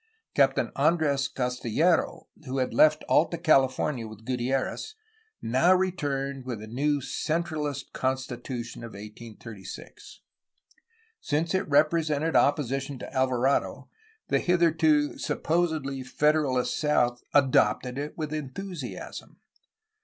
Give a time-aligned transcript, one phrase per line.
[0.33, 4.95] Captain Andres Castillero, who had left Alta California with Gutierrez,
[5.43, 10.21] now returned with a new centralist constitution of 1836.
[11.19, 13.89] Since it represented opposition to Alvarado
[14.27, 19.37] the hitherto (supposedly) federalist south adopted it with enthusiasm.